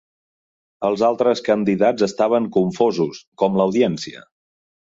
Els 0.89 1.03
altres 1.09 1.43
candidats 1.49 2.07
estaven 2.09 2.49
confosos, 2.57 3.23
com 3.43 3.61
l'audiència. 3.63 4.27